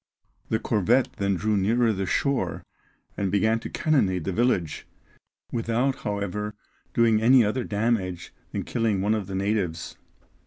[0.49, 2.63] The corvette then drew nearer to the shore,
[3.15, 4.87] and began to cannonade the village,
[5.51, 6.55] without, however,
[6.95, 9.97] doing any other damage than killing one of the natives.